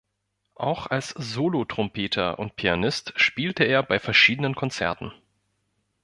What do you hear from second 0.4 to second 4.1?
Auch als Solo-Trompeter und Pianist spielte er bei